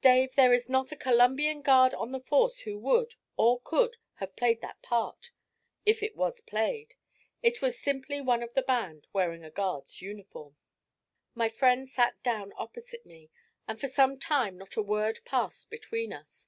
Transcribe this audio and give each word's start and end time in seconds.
'Dave, 0.00 0.36
there 0.36 0.52
is 0.52 0.68
not 0.68 0.92
a 0.92 0.96
Columbian 0.96 1.60
guard 1.60 1.92
on 1.94 2.12
the 2.12 2.20
force 2.20 2.60
who 2.60 2.78
would, 2.78 3.16
or 3.36 3.60
could, 3.62 3.96
have 4.18 4.36
played 4.36 4.60
that 4.60 4.80
part 4.80 5.32
if 5.84 6.04
it 6.04 6.14
was 6.14 6.40
played. 6.40 6.94
It 7.42 7.60
was 7.60 7.76
simply 7.80 8.20
one 8.20 8.44
of 8.44 8.54
the 8.54 8.62
band 8.62 9.08
wearing 9.12 9.42
a 9.42 9.50
guard's 9.50 10.00
uniform.' 10.00 10.56
My 11.34 11.48
friend 11.48 11.88
sat 11.90 12.22
down 12.22 12.52
opposite 12.56 13.04
me, 13.04 13.32
and 13.66 13.80
for 13.80 13.88
some 13.88 14.20
time 14.20 14.56
not 14.56 14.76
a 14.76 14.82
word 14.82 15.18
passed 15.24 15.68
between 15.68 16.12
us. 16.12 16.46